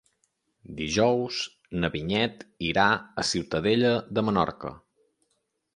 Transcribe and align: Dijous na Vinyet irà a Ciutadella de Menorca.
Dijous 0.79 1.41
na 1.83 1.91
Vinyet 1.97 2.41
irà 2.73 2.89
a 3.25 3.29
Ciutadella 3.35 3.95
de 4.19 4.27
Menorca. 4.31 4.75